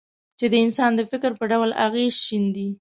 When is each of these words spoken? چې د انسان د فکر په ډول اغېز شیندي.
چې 0.39 0.45
د 0.51 0.53
انسان 0.65 0.91
د 0.95 1.01
فکر 1.11 1.31
په 1.39 1.45
ډول 1.51 1.71
اغېز 1.85 2.13
شیندي. 2.25 2.67